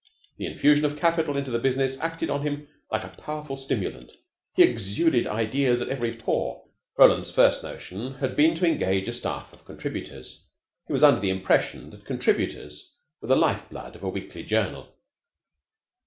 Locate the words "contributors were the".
12.05-13.35